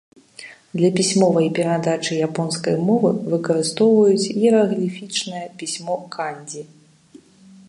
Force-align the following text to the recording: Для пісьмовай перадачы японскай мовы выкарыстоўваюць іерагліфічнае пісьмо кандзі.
Для 0.79 0.87
пісьмовай 0.99 1.49
перадачы 1.59 2.17
японскай 2.29 2.75
мовы 2.87 3.09
выкарыстоўваюць 3.35 4.29
іерагліфічнае 4.47 5.45
пісьмо 5.61 5.93
кандзі. 6.19 6.61